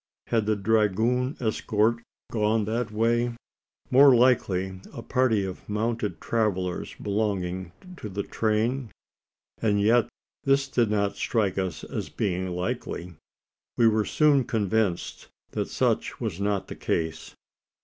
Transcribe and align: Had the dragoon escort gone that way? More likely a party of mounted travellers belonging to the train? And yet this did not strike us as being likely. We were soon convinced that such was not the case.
Had 0.29 0.47
the 0.47 0.55
dragoon 0.55 1.37
escort 1.39 2.01
gone 2.31 2.65
that 2.65 2.89
way? 2.91 3.35
More 3.91 4.15
likely 4.15 4.81
a 4.91 5.03
party 5.03 5.45
of 5.45 5.69
mounted 5.69 6.19
travellers 6.19 6.95
belonging 6.99 7.71
to 7.97 8.09
the 8.09 8.23
train? 8.23 8.89
And 9.61 9.79
yet 9.79 10.09
this 10.43 10.67
did 10.67 10.89
not 10.89 11.17
strike 11.17 11.59
us 11.59 11.83
as 11.83 12.09
being 12.09 12.47
likely. 12.47 13.13
We 13.77 13.87
were 13.87 14.05
soon 14.05 14.43
convinced 14.43 15.27
that 15.51 15.67
such 15.69 16.19
was 16.19 16.41
not 16.41 16.67
the 16.67 16.75
case. 16.75 17.35